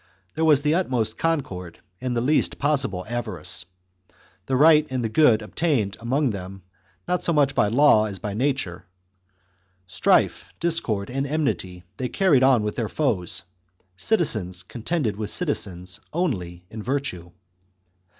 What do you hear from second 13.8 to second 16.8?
citizens contended with citizens only